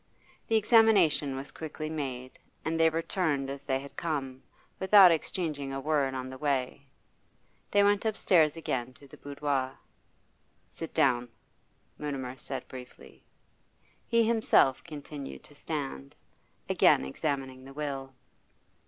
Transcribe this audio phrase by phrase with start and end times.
[0.47, 4.41] The examination was quickly made, and they returned as they had come,
[4.79, 6.87] without exchanging a word on the way.
[7.69, 9.77] They went upstairs again to the boudoir.
[10.65, 11.29] 'Sit down,'
[11.99, 13.21] Mutimer said briefly.
[14.07, 16.15] He himself continued to stand,
[16.67, 18.15] again examining the will.